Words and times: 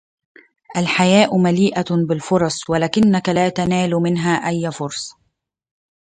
الحياة 0.77 1.37
مليئة 1.37 1.85
بالفرص 1.89 2.69
ولكنك 2.69 3.29
لا 3.29 3.49
تنال 3.49 3.91
منها 3.95 4.47
اي 4.49 4.71
فرصة. 4.71 5.17